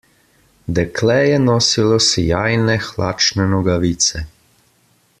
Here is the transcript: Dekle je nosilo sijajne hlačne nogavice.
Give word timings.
Dekle 0.77 1.17
je 1.17 1.35
nosilo 1.43 1.99
sijajne 2.05 2.79
hlačne 2.87 3.47
nogavice. 3.55 4.27